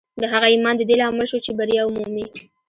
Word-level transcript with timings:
د 0.21 0.23
هغه 0.33 0.47
ایمان 0.53 0.75
د 0.77 0.81
دې 0.89 0.95
لامل 1.01 1.25
شو 1.31 1.37
چې 1.45 1.51
بریا 1.57 1.83
ومومي 1.85 2.25